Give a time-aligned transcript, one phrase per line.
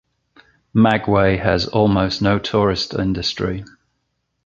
[0.75, 3.63] Magway has almost no tourist industry.